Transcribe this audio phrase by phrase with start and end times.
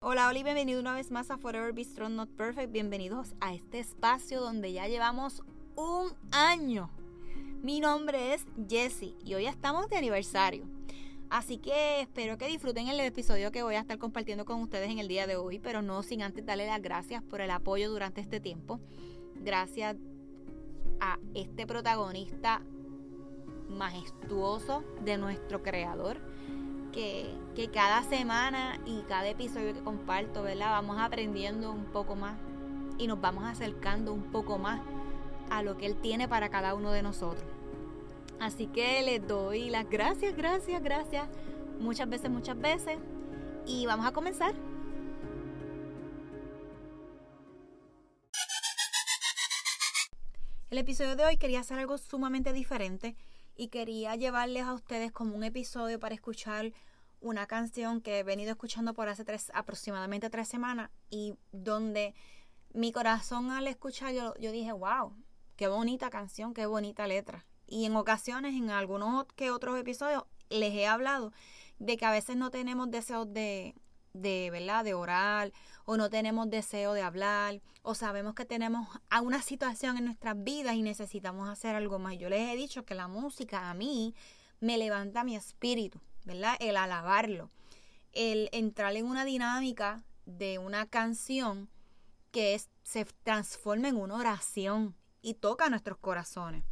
[0.00, 2.70] Hola, Oli, bienvenido una vez más a Forever Be Strong Not Perfect.
[2.70, 5.42] Bienvenidos a este espacio donde ya llevamos
[5.74, 6.90] un año.
[7.62, 10.64] Mi nombre es Jessie y hoy estamos de aniversario.
[11.30, 14.98] Así que espero que disfruten el episodio que voy a estar compartiendo con ustedes en
[14.98, 18.20] el día de hoy, pero no sin antes darle las gracias por el apoyo durante
[18.20, 18.78] este tiempo.
[19.36, 19.96] Gracias
[21.00, 22.60] a este protagonista
[23.70, 26.20] majestuoso de nuestro creador
[26.96, 30.70] que, cada semana y cada episodio que comparto, ¿verdad?
[30.70, 32.38] Vamos aprendiendo un poco más
[32.96, 34.80] y nos vamos acercando un poco más
[35.50, 37.44] a lo que Él tiene para cada uno de nosotros.
[38.40, 41.28] Así que les doy las gracias, gracias, gracias,
[41.78, 42.98] muchas veces, muchas veces.
[43.66, 44.54] Y vamos a comenzar.
[50.70, 53.16] El episodio de hoy quería hacer algo sumamente diferente
[53.56, 56.72] y quería llevarles a ustedes como un episodio para escuchar
[57.20, 62.14] una canción que he venido escuchando por hace tres, aproximadamente tres semanas y donde
[62.72, 65.14] mi corazón al escuchar yo, yo dije, wow,
[65.56, 67.46] qué bonita canción, qué bonita letra.
[67.66, 71.32] Y en ocasiones, en algunos que otros episodios, les he hablado
[71.78, 73.74] de que a veces no tenemos deseos de,
[74.12, 74.84] de, ¿verdad?
[74.84, 75.52] de orar,
[75.84, 78.88] o no tenemos deseo de hablar, o sabemos que tenemos
[79.22, 82.18] una situación en nuestras vidas y necesitamos hacer algo más.
[82.18, 84.14] Yo les he dicho que la música a mí
[84.60, 86.56] me levanta mi espíritu, ¿verdad?
[86.60, 87.50] El alabarlo,
[88.12, 91.70] el entrar en una dinámica de una canción
[92.32, 96.64] que se transforma en una oración y toca nuestros corazones.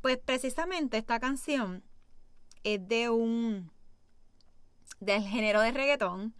[0.00, 1.82] Pues precisamente esta canción
[2.62, 3.72] es de un
[5.00, 6.34] del género de reggaetón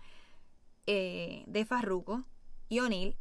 [0.87, 2.25] eh, de Farruko
[2.69, 3.17] y O'Neill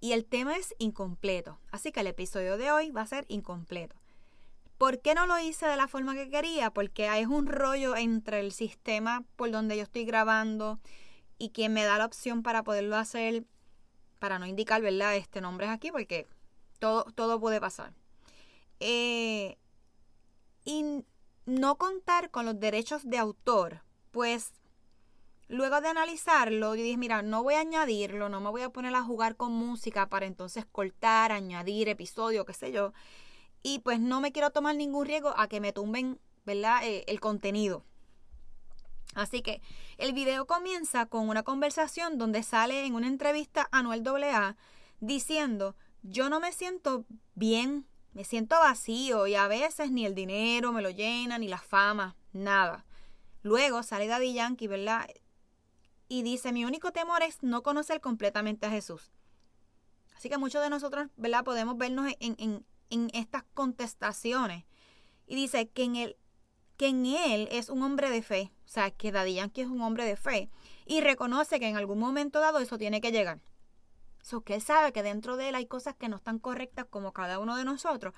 [0.00, 1.58] y el tema es incompleto.
[1.70, 4.01] Así que el episodio de hoy va a ser incompleto.
[4.82, 6.72] ¿Por qué no lo hice de la forma que quería?
[6.72, 10.80] Porque es un rollo entre el sistema por donde yo estoy grabando
[11.38, 13.44] y quien me da la opción para poderlo hacer,
[14.18, 15.14] para no indicar, ¿verdad?
[15.14, 16.26] Este nombre es aquí porque
[16.80, 17.92] todo, todo puede pasar.
[18.80, 19.56] Eh,
[20.64, 21.04] y
[21.46, 24.50] no contar con los derechos de autor, pues
[25.46, 28.94] Luego de analizarlo, yo dije, mira, no voy a añadirlo, no me voy a poner
[28.94, 32.92] a jugar con música para entonces cortar, añadir episodio, qué sé yo.
[33.62, 36.84] Y pues no me quiero tomar ningún riesgo a que me tumben, ¿verdad?
[36.84, 37.84] Eh, el contenido.
[39.14, 39.60] Así que
[39.98, 44.56] el video comienza con una conversación donde sale en una entrevista a Noel AA
[45.00, 50.72] diciendo, yo no me siento bien, me siento vacío y a veces ni el dinero
[50.72, 52.86] me lo llena, ni la fama, nada.
[53.42, 55.06] Luego sale Daddy Yankee, ¿verdad?
[56.12, 59.10] y dice, mi único temor es no conocer completamente a Jesús.
[60.14, 61.42] Así que muchos de nosotros, ¿verdad?
[61.42, 62.66] Podemos vernos en,
[63.14, 64.64] estas contestaciones.
[65.26, 66.16] Y dice que en, él,
[66.76, 68.52] que en él es un hombre de fe.
[68.64, 70.50] O sea, que Daddy Yankee es un hombre de fe.
[70.86, 73.40] Y reconoce que en algún momento dado eso tiene que llegar.
[74.22, 77.12] So, que él sabe que dentro de él hay cosas que no están correctas como
[77.12, 78.14] cada uno de nosotros.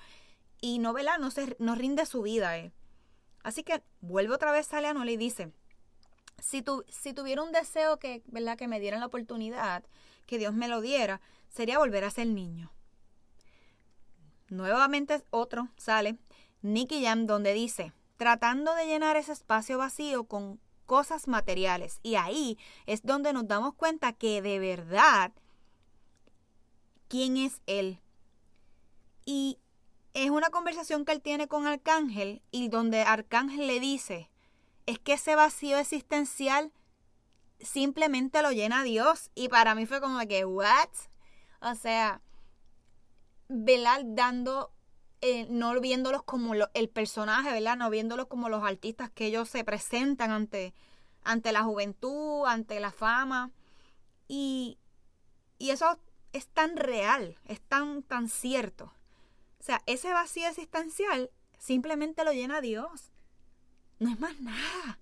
[0.61, 1.17] Y no, ¿verdad?
[1.19, 2.73] No, se, no rinde su vida él.
[3.43, 5.51] Así que vuelve otra vez a Leonel y dice,
[6.39, 8.57] si, si tuviera un deseo que, ¿verdad?
[8.57, 9.83] que me dieran la oportunidad,
[10.25, 12.71] que Dios me lo diera, sería volver a ser niño.
[14.49, 16.17] Nuevamente otro sale,
[16.61, 21.99] Nicky Jam, donde dice, tratando de llenar ese espacio vacío con cosas materiales.
[22.03, 25.31] Y ahí es donde nos damos cuenta que de verdad,
[27.07, 27.99] ¿quién es Él?
[29.25, 29.57] Y
[30.13, 34.29] es una conversación que él tiene con Arcángel y donde Arcángel le dice,
[34.85, 36.71] es que ese vacío existencial
[37.59, 39.31] simplemente lo llena Dios.
[39.35, 40.89] Y para mí fue como que, ¿what?
[41.59, 42.21] O sea,
[43.47, 44.71] velar dando,
[45.21, 47.77] eh, no viéndolos como el personaje, ¿verdad?
[47.77, 50.73] No viéndolos como los artistas que ellos se presentan ante,
[51.23, 53.51] ante la juventud, ante la fama.
[54.27, 54.77] Y,
[55.57, 55.99] y eso
[56.33, 58.91] es tan real, es tan, tan cierto.
[59.59, 63.11] O sea, ese vacío existencial simplemente lo llena Dios.
[63.99, 64.99] No es más nada.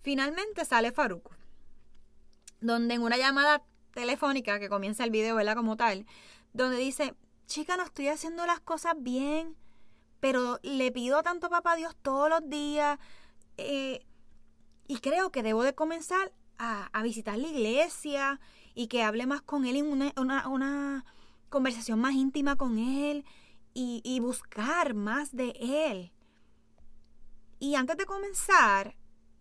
[0.00, 1.32] Finalmente sale Faruco,
[2.60, 5.54] donde en una llamada telefónica que comienza el video, ¿verdad?
[5.54, 6.06] Como tal,
[6.52, 7.14] donde dice,
[7.46, 9.56] chica, no estoy haciendo las cosas bien,
[10.20, 12.98] pero le pido tanto a papá Dios todos los días
[13.56, 14.04] eh,
[14.86, 18.40] y creo que debo de comenzar a, visitar la iglesia
[18.74, 21.04] y que hable más con él en una, una,
[21.48, 23.24] conversación más íntima con él
[23.74, 26.12] y, buscar más de él.
[27.60, 28.96] Y antes de comenzar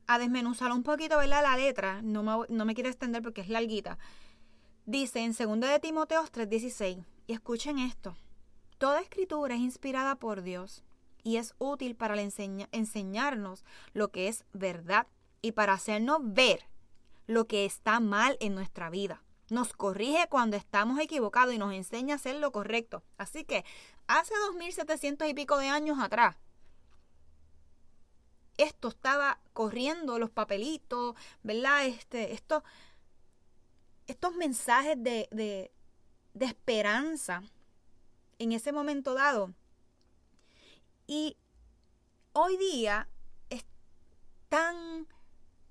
[0.05, 1.41] a desmenuzar un poquito, ¿verdad?
[1.41, 3.97] La letra, no me, no me quiero extender porque es larguita.
[4.87, 8.15] Dice en 2 de Timoteo 3:16, y escuchen esto,
[8.77, 10.81] toda escritura es inspirada por Dios
[11.23, 15.05] y es útil para enseñarnos lo que es verdad
[15.41, 16.69] y para hacernos ver
[17.25, 19.21] lo que está mal en nuestra vida.
[19.49, 23.03] Nos corrige cuando estamos equivocados y nos enseña a hacer lo correcto.
[23.17, 23.65] Así que
[24.07, 26.37] hace 2700 y pico de años atrás,
[28.57, 31.85] esto estaba corriendo, los papelitos, ¿verdad?
[31.85, 32.63] Este, esto,
[34.07, 35.71] estos mensajes de, de,
[36.33, 37.43] de esperanza
[38.39, 39.53] en ese momento dado.
[41.05, 41.37] Y
[42.33, 43.07] hoy día
[43.49, 43.65] es
[44.49, 45.07] tan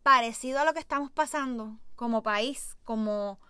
[0.02, 3.40] parecido a lo que estamos pasando como país, como,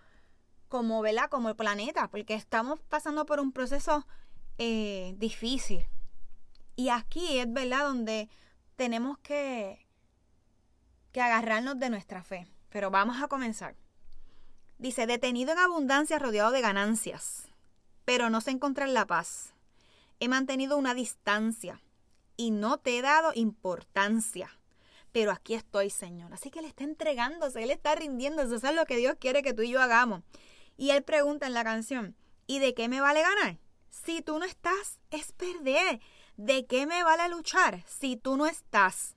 [0.69, 1.29] como, ¿verdad?
[1.29, 4.07] como el planeta, porque estamos pasando por un proceso
[4.57, 5.87] eh, difícil.
[6.75, 8.29] Y aquí es, ¿verdad?, donde
[8.75, 9.87] tenemos que,
[11.11, 12.47] que agarrarnos de nuestra fe.
[12.69, 13.75] Pero vamos a comenzar.
[14.77, 17.47] Dice, detenido en abundancia, rodeado de ganancias,
[18.05, 19.53] pero no se encuentra en la paz.
[20.19, 21.81] He mantenido una distancia
[22.35, 24.57] y no te he dado importancia.
[25.11, 26.31] Pero aquí estoy, Señor.
[26.33, 28.55] Así que Él está entregándose, Él está rindiéndose.
[28.55, 30.21] Eso es lo que Dios quiere que tú y yo hagamos.
[30.77, 32.15] Y Él pregunta en la canción,
[32.45, 33.57] ¿y de qué me vale ganar?
[33.89, 35.99] Si tú no estás, es perder.
[36.35, 39.15] ¿De qué me vale luchar si tú no estás?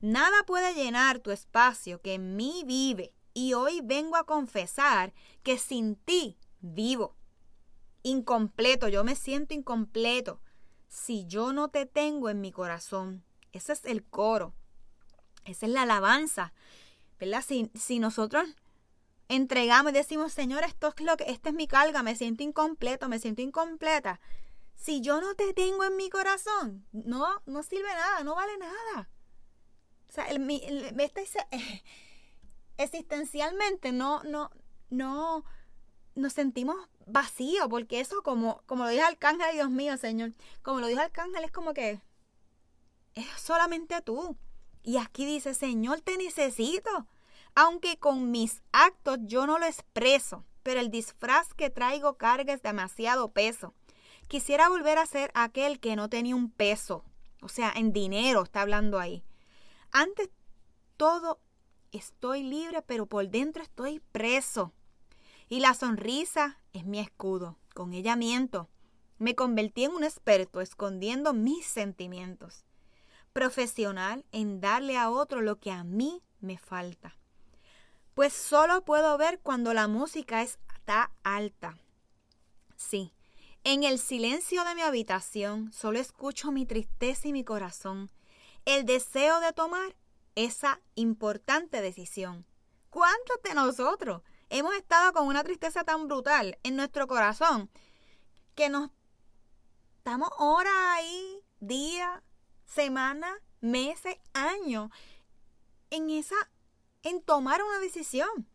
[0.00, 3.14] Nada puede llenar tu espacio que en mí vive.
[3.34, 5.12] Y hoy vengo a confesar
[5.42, 7.16] que sin ti vivo.
[8.02, 10.40] Incompleto, yo me siento incompleto
[10.88, 13.24] si yo no te tengo en mi corazón.
[13.52, 14.54] Ese es el coro.
[15.44, 16.52] Esa es la alabanza.
[17.18, 17.42] ¿Verdad?
[17.46, 18.48] Si, si nosotros
[19.28, 23.08] entregamos y decimos, Señor, esto es lo que, esta es mi carga, me siento incompleto,
[23.08, 24.20] me siento incompleta.
[24.74, 29.08] Si yo no te tengo en mi corazón, no, no sirve nada, no vale nada.
[30.08, 30.50] O sea, el,
[30.98, 31.24] este,
[32.76, 34.50] existencialmente no, no,
[34.90, 35.44] no,
[36.14, 36.76] nos sentimos
[37.06, 40.32] vacíos, porque eso como, como lo dijo Arcángel, Dios mío, Señor,
[40.62, 42.00] como lo dijo Arcángel, es como que
[43.14, 44.36] es solamente tú.
[44.82, 47.06] Y aquí dice, Señor, te necesito.
[47.54, 52.62] Aunque con mis actos yo no lo expreso, pero el disfraz que traigo carga es
[52.62, 53.74] demasiado peso.
[54.26, 57.04] Quisiera volver a ser aquel que no tenía un peso,
[57.42, 59.22] o sea, en dinero está hablando ahí.
[59.90, 60.30] Antes
[60.96, 61.40] todo
[61.92, 64.72] estoy libre, pero por dentro estoy preso.
[65.48, 68.68] Y la sonrisa es mi escudo, con ella miento.
[69.18, 72.64] Me convertí en un experto escondiendo mis sentimientos.
[73.32, 77.16] Profesional en darle a otro lo que a mí me falta.
[78.14, 81.78] Pues solo puedo ver cuando la música está alta.
[82.76, 83.12] Sí,
[83.64, 88.10] en el silencio de mi habitación solo escucho mi tristeza y mi corazón,
[88.64, 89.94] el deseo de tomar
[90.34, 92.46] esa importante decisión.
[92.90, 97.70] ¿Cuántos de nosotros hemos estado con una tristeza tan brutal en nuestro corazón
[98.54, 98.90] que nos
[99.98, 102.22] estamos horas ahí, días,
[102.64, 104.90] semanas, meses, años
[105.90, 106.36] en esa
[107.02, 108.48] en tomar una decisión?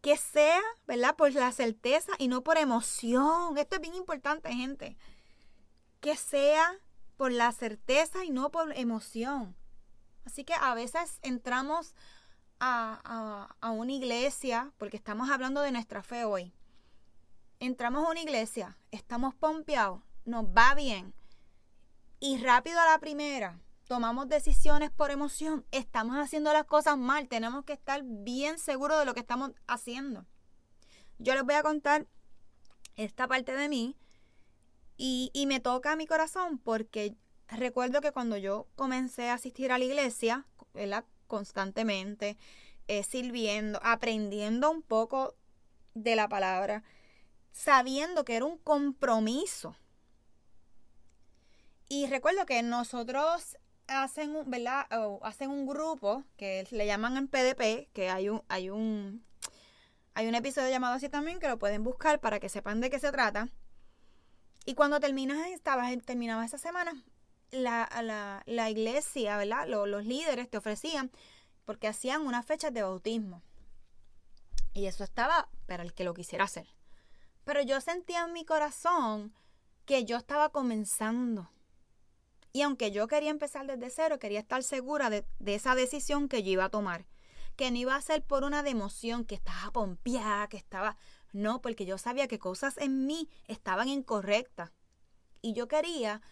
[0.00, 1.16] que sea, ¿verdad?
[1.16, 3.58] Por la certeza y no por emoción.
[3.58, 4.96] Esto es bien importante, gente.
[6.00, 6.78] Que sea
[7.16, 9.54] por la certeza y no por emoción.
[10.24, 11.94] Así que a veces entramos
[12.58, 16.52] a, a, una iglesia, porque estamos hablando de nuestra fe hoy.
[17.58, 21.14] Entramos a una iglesia, estamos pompeados, nos va bien.
[22.20, 27.28] Y rápido a la primera, tomamos decisiones por emoción, estamos haciendo las cosas mal.
[27.28, 30.26] Tenemos que estar bien seguros de lo que estamos haciendo.
[31.18, 32.06] Yo les voy a contar
[32.96, 33.96] esta parte de mí
[34.96, 37.16] y, me toca a mi corazón porque
[37.50, 40.46] recuerdo que cuando yo comencé a asistir a la iglesia,
[41.26, 42.36] constantemente,
[42.88, 45.34] eh, sirviendo, aprendiendo un poco
[45.94, 46.82] de la palabra,
[47.52, 49.76] sabiendo que era un compromiso.
[51.88, 53.56] Y recuerdo que nosotros
[53.88, 54.86] hacen un, ¿verdad?
[55.22, 59.24] hacen un grupo que le llaman en PDP, que hay un, hay un,
[60.14, 62.98] hay un episodio llamado así también que lo pueden buscar para que sepan de qué
[62.98, 63.48] se trata.
[64.66, 67.04] Y cuando terminas, estabas, terminaba esa semana,
[67.50, 69.66] la, la, iglesia, ¿verdad?
[69.68, 71.10] Los, líderes te ofrecían,
[71.64, 73.42] porque hacían unas fechas de bautismo.
[74.72, 76.66] Y eso estaba para el que lo quisiera hacer.
[77.44, 79.34] Pero yo sentía en mi corazón
[79.84, 81.50] que yo estaba comenzando
[82.52, 86.50] y aunque yo quería empezar desde cero, quería estar segura de, esa decisión que yo
[86.50, 87.06] iba a tomar.
[87.56, 90.96] Que no iba a ser por una de emoción, que estaba pompeada, que estaba...
[91.32, 94.72] No, porque yo sabía que cosas en mí estaban incorrectas.
[95.42, 96.22] Y yo quería,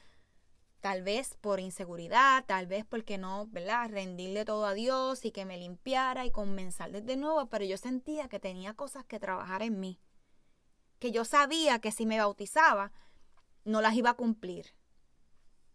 [0.80, 3.90] tal vez por inseguridad, tal vez porque no, ¿verdad?
[3.90, 8.28] Rendirle todo a Dios y que me limpiara y comenzar desde nuevo, pero yo sentía
[8.28, 9.98] que tenía cosas que trabajar en mí.
[10.98, 12.92] Que yo sabía que si me bautizaba,
[13.64, 14.74] no las iba a cumplir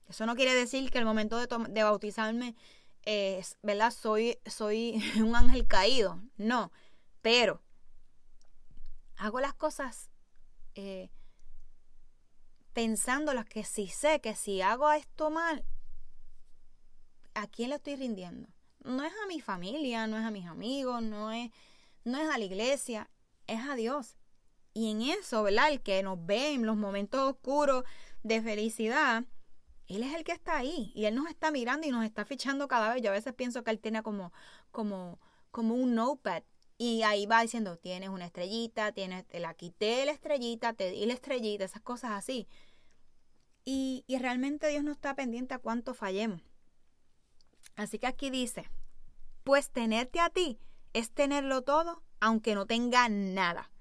[0.08, 2.56] eso no quiere decir que el momento de, bautizarme
[3.04, 3.92] es, ¿verdad?
[3.92, 6.22] Soy, soy un ángel caído.
[6.38, 6.72] No,
[7.22, 7.62] pero
[9.18, 10.10] hago las cosas
[10.76, 11.10] eh,
[12.74, 15.64] pensando que si sé que si hago esto mal,
[17.34, 18.50] ¿a quién le estoy rindiendo?
[18.84, 21.52] No es a mi familia, no es a mis amigos, no es,
[22.04, 23.10] no es a la iglesia,
[23.48, 24.18] es a Dios.
[24.74, 25.72] Y en eso, ¿verdad?
[25.72, 27.86] El que nos ve en los momentos oscuros
[28.24, 29.24] de felicidad,
[29.88, 32.68] Él es el que está ahí y Él nos está mirando y nos está fichando
[32.68, 33.04] cada vez.
[33.04, 34.34] Yo a veces pienso que Él tiene como,
[34.72, 35.20] como,
[35.52, 36.44] como un notepad
[36.78, 41.06] y ahí va diciendo, tienes una estrellita, tienes, te la quité la estrellita, te di
[41.06, 42.48] la estrellita, esas cosas así.
[43.64, 46.42] Y, y realmente Dios no está pendiente a cuánto fallemos.
[47.76, 48.70] Así que aquí dice,
[49.44, 50.60] pues tenerte a ti
[50.94, 53.72] es tenerlo todo, aunque no tenga nada.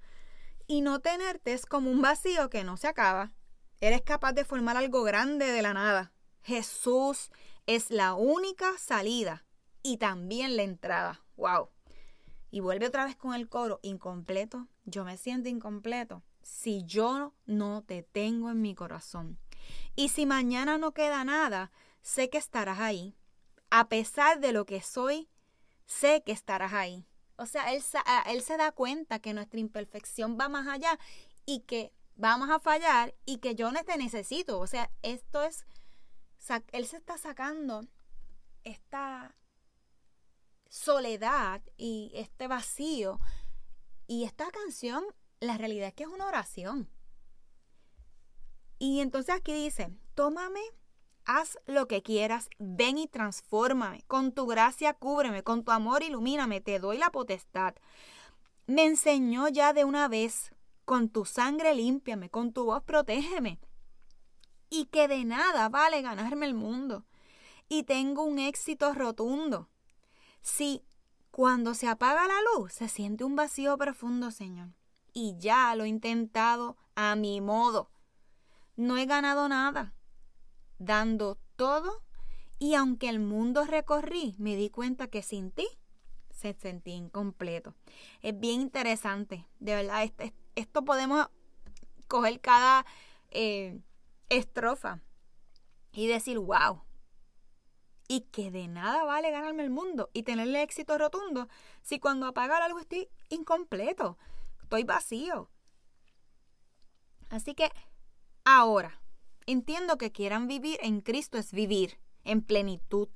[0.67, 3.33] Y no tenerte es como un vacío que no se acaba.
[3.81, 6.13] Eres capaz de formar algo grande de la nada.
[6.41, 7.31] Jesús
[7.65, 9.45] es la única salida
[9.81, 11.23] y también la entrada.
[11.35, 11.72] ¡Wow!
[12.53, 14.67] Y vuelve otra vez con el coro, incompleto.
[14.85, 19.39] Yo me siento incompleto si yo no te tengo en mi corazón.
[19.95, 21.71] Y si mañana no queda nada,
[22.03, 23.15] sé que estarás ahí.
[23.71, 25.27] A pesar de lo que soy,
[25.87, 27.07] sé que estarás ahí.
[27.37, 30.99] O sea, él, ah, él se da cuenta que nuestra imperfección va más allá
[31.47, 34.59] y que vamos a fallar y que yo no te necesito.
[34.59, 35.65] O sea, esto es,
[36.71, 37.81] él se está sacando
[38.63, 39.33] esta
[40.73, 43.19] soledad y este vacío.
[44.07, 45.03] Y esta canción,
[45.39, 46.89] la realidad es que es una oración.
[48.79, 50.61] Y entonces aquí dice, tómame
[51.25, 54.03] Haz lo que quieras, ven y transfórmame.
[54.07, 57.75] Con tu gracia cúbreme, con tu amor ilumíname, te doy la potestad.
[58.67, 60.51] Me enseñó ya de una vez,
[60.83, 63.61] con tu sangre límpiame, con tu voz protégeme.
[64.69, 67.05] Y que de nada vale ganarme el mundo.
[67.69, 69.69] Y tengo un éxito rotundo.
[70.43, 70.83] Si
[71.31, 74.69] cuando se apaga la luz se siente un vacío profundo, Señor.
[75.13, 77.89] Y ya lo he intentado a mi modo.
[78.75, 79.93] No he ganado nada
[80.77, 82.03] dando todo
[82.59, 85.67] y aunque el mundo recorrí, me di cuenta que sin ti
[86.29, 87.73] se sentí incompleto.
[88.21, 90.09] Es bien interesante, de verdad,
[90.55, 91.27] esto podemos
[92.07, 92.85] coger cada
[93.31, 93.79] eh,
[94.29, 95.01] estrofa
[95.91, 96.81] y decir, wow,
[98.07, 101.47] y que de nada vale ganarme el mundo y tenerle éxito rotundo
[101.81, 104.17] si cuando apagar algo estoy incompleto,
[104.61, 105.49] estoy vacío.
[107.29, 107.71] Así que
[108.43, 109.03] ahora,
[109.45, 113.09] Entiendo que quieran vivir en Cristo es vivir en plenitud.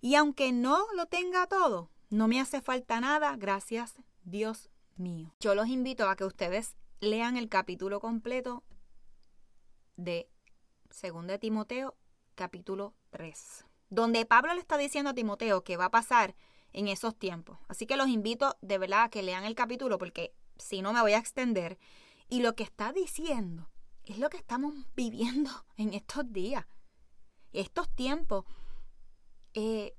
[0.00, 5.34] Y aunque no lo tenga todo, no me hace falta nada, gracias Dios mío.
[5.40, 8.64] Yo los invito a que ustedes lean el capítulo completo
[9.96, 10.30] de
[10.88, 11.94] 2 de Timoteo,
[12.34, 16.34] capítulo 3, donde Pablo le está diciendo a Timoteo que va a pasar
[16.72, 17.58] en esos tiempos.
[17.68, 21.00] Así que los invito de verdad a que lean el capítulo porque si no me
[21.00, 21.78] voy a extender.
[22.28, 23.68] Y lo que está diciendo
[24.04, 26.64] es lo que estamos viviendo en estos días,
[27.52, 28.44] estos tiempos,
[29.54, 29.94] eh,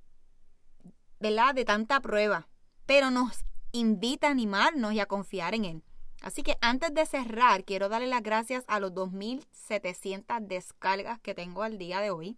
[1.19, 1.53] ¿verdad?
[1.53, 2.47] De tanta prueba,
[2.85, 3.43] pero nos
[3.73, 5.83] invita a animarnos y a confiar en Él.
[6.21, 11.63] Así que antes de cerrar, quiero darle las gracias a los 2.700 descargas que tengo
[11.63, 12.37] al día de hoy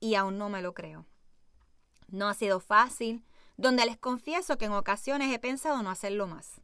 [0.00, 1.06] y aún no me lo creo.
[2.08, 3.24] No ha sido fácil,
[3.56, 6.60] donde les confieso que en ocasiones he pensado no hacerlo más.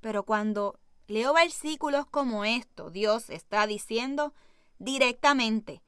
[0.00, 0.78] Pero cuando
[1.12, 2.90] Leo versículos como esto.
[2.90, 4.34] Dios está diciendo
[4.78, 5.82] directamente,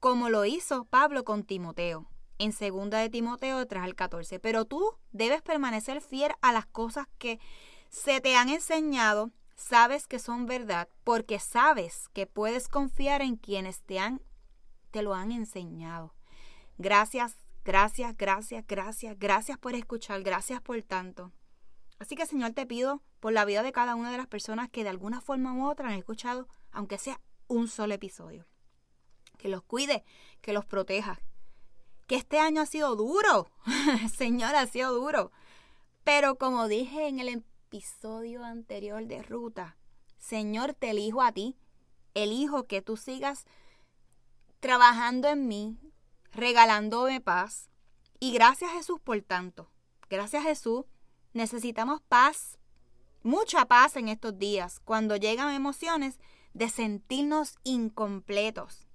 [0.00, 4.38] como lo hizo Pablo con Timoteo, en segunda de Timoteo 3 al 14.
[4.40, 7.40] Pero tú debes permanecer fiel a las cosas que
[7.88, 13.82] se te han enseñado, sabes que son verdad, porque sabes que puedes confiar en quienes
[13.82, 14.20] te han
[14.96, 16.14] te lo han enseñado.
[16.78, 17.36] Gracias,
[17.66, 21.32] gracias, gracias, gracias, gracias por escuchar, gracias por tanto.
[21.98, 24.84] Así que Señor te pido por la vida de cada una de las personas que
[24.84, 28.46] de alguna forma u otra han escuchado, aunque sea un solo episodio.
[29.36, 30.02] Que los cuide,
[30.40, 31.20] que los proteja.
[32.06, 33.50] Que este año ha sido duro,
[34.16, 35.30] Señor, ha sido duro.
[36.04, 39.76] Pero como dije en el episodio anterior de Ruta,
[40.16, 41.54] Señor, te elijo a ti.
[42.14, 43.44] Elijo que tú sigas
[44.66, 45.78] trabajando en mí,
[46.32, 47.70] regalándome paz.
[48.18, 49.70] Y gracias Jesús por tanto.
[50.10, 50.86] Gracias Jesús
[51.34, 52.58] Necesitamos paz,
[53.22, 56.18] mucha paz en estos días, cuando llegan emociones
[56.52, 58.88] de sentirnos incompletos.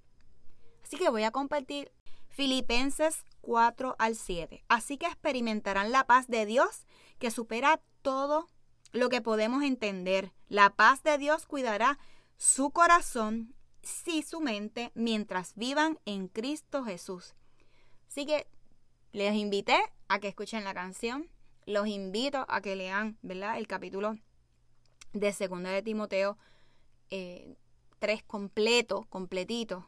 [0.82, 1.90] Así que voy a compartir
[2.28, 4.64] Filipenses 4 al 7.
[4.68, 6.84] Así que experimentarán la paz de Dios
[7.18, 8.50] que supera todo
[8.92, 10.34] lo que podemos entender.
[10.48, 11.98] La paz de Dios cuidará
[12.36, 13.54] su corazón
[14.06, 17.34] y su mente mientras vivan en Cristo Jesús.
[18.08, 18.46] Así que
[19.12, 19.76] Les invité
[20.08, 21.28] a que escuchen la canción.
[21.66, 23.58] Los invito a que lean, ¿verdad?
[23.58, 24.16] El capítulo
[25.12, 26.38] de Segunda de Timoteo
[27.10, 27.54] eh,
[27.98, 29.86] 3 completo, completito.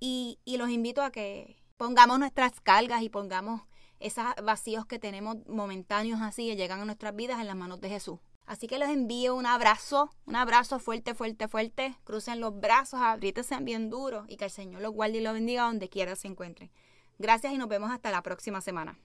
[0.00, 3.60] Y, y los invito a que pongamos nuestras cargas y pongamos
[4.00, 7.90] esos vacíos que tenemos momentáneos así que llegan a nuestras vidas en las manos de
[7.90, 8.18] Jesús.
[8.52, 11.96] Así que les envío un abrazo, un abrazo fuerte, fuerte, fuerte.
[12.04, 13.00] Crucen los brazos,
[13.44, 16.28] sean bien duros y que el Señor los guarde y los bendiga donde quiera se
[16.28, 16.70] encuentren.
[17.18, 18.98] Gracias y nos vemos hasta la próxima semana.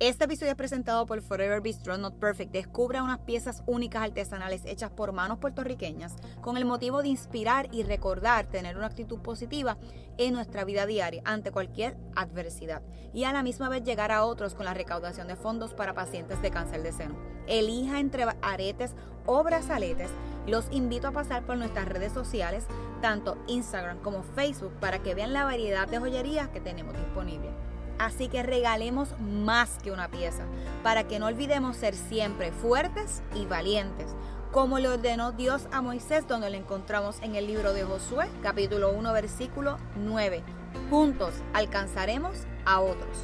[0.00, 2.52] Este episodio es presentado por Forever Bistro Not Perfect.
[2.52, 7.82] Descubra unas piezas únicas artesanales hechas por manos puertorriqueñas con el motivo de inspirar y
[7.82, 9.76] recordar tener una actitud positiva
[10.16, 12.80] en nuestra vida diaria ante cualquier adversidad
[13.12, 16.40] y a la misma vez llegar a otros con la recaudación de fondos para pacientes
[16.40, 17.18] de cáncer de seno.
[17.46, 18.94] Elija entre aretes
[19.26, 20.08] o brazaletes.
[20.46, 22.64] Los invito a pasar por nuestras redes sociales,
[23.02, 27.52] tanto Instagram como Facebook, para que vean la variedad de joyerías que tenemos disponibles.
[28.00, 30.44] Así que regalemos más que una pieza,
[30.82, 34.06] para que no olvidemos ser siempre fuertes y valientes,
[34.52, 38.90] como le ordenó Dios a Moisés, donde lo encontramos en el libro de Josué, capítulo
[38.92, 40.42] 1, versículo 9.
[40.88, 43.18] Juntos alcanzaremos a otros.